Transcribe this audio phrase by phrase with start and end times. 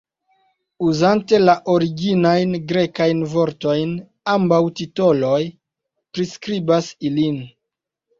[0.85, 3.91] Uzante la originajn grekajn vortojn,
[4.37, 5.37] ambaŭ titoloj
[6.19, 7.39] priskribas ilin.